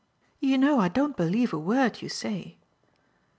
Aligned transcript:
"You 0.39 0.57
know 0.57 0.79
I 0.79 0.87
don't 0.87 1.15
believe 1.15 1.53
a 1.53 1.59
word 1.59 2.01
you 2.01 2.09
say." 2.09 2.57